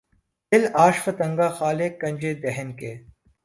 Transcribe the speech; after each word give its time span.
دل 0.51 0.63
آشفتگاں 0.85 1.49
خالِ 1.57 1.79
کنجِ 2.01 2.23
دہن 2.43 2.69
کے 2.79 2.91